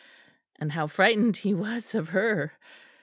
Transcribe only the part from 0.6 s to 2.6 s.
how frightened he was of her!